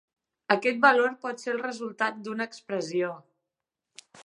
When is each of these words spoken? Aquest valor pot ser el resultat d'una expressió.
Aquest 0.53 0.79
valor 0.85 1.13
pot 1.25 1.43
ser 1.43 1.51
el 1.53 1.61
resultat 1.65 2.19
d'una 2.29 2.49
expressió. 2.53 3.13